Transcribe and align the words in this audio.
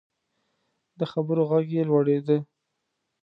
د 0.99 1.01
خبرو 1.11 1.43
غږ 1.51 1.67
یې 1.75 1.83
لوړیده. 1.89 2.37